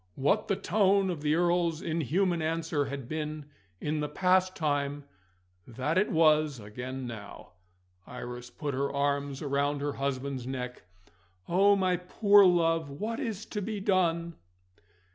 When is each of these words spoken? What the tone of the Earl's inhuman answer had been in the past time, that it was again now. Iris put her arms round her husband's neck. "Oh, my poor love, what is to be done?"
What 0.15 0.47
the 0.47 0.55
tone 0.55 1.11
of 1.11 1.21
the 1.21 1.35
Earl's 1.35 1.83
inhuman 1.83 2.41
answer 2.41 2.85
had 2.85 3.07
been 3.07 3.45
in 3.79 3.99
the 3.99 4.09
past 4.09 4.55
time, 4.55 5.03
that 5.67 5.95
it 5.95 6.11
was 6.11 6.59
again 6.59 7.05
now. 7.05 7.51
Iris 8.07 8.49
put 8.49 8.73
her 8.73 8.91
arms 8.91 9.43
round 9.43 9.79
her 9.81 9.93
husband's 9.93 10.47
neck. 10.47 10.85
"Oh, 11.47 11.75
my 11.75 11.97
poor 11.97 12.43
love, 12.45 12.89
what 12.89 13.19
is 13.19 13.45
to 13.53 13.61
be 13.61 13.79
done?" 13.79 14.33